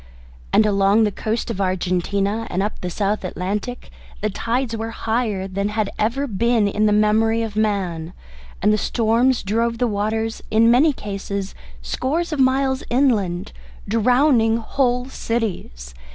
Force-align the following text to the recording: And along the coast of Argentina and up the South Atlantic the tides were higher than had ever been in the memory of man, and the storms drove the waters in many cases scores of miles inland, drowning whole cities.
And 0.51 0.65
along 0.65 1.03
the 1.03 1.11
coast 1.11 1.51
of 1.51 1.61
Argentina 1.61 2.47
and 2.49 2.63
up 2.63 2.81
the 2.81 2.89
South 2.89 3.23
Atlantic 3.23 3.91
the 4.21 4.31
tides 4.31 4.75
were 4.75 4.89
higher 4.89 5.47
than 5.47 5.69
had 5.69 5.91
ever 5.99 6.25
been 6.25 6.67
in 6.67 6.87
the 6.87 6.91
memory 6.91 7.43
of 7.43 7.55
man, 7.55 8.13
and 8.63 8.73
the 8.73 8.79
storms 8.79 9.43
drove 9.43 9.77
the 9.77 9.85
waters 9.85 10.41
in 10.49 10.71
many 10.71 10.91
cases 10.91 11.53
scores 11.83 12.33
of 12.33 12.39
miles 12.39 12.83
inland, 12.89 13.51
drowning 13.87 14.57
whole 14.57 15.07
cities. 15.07 15.93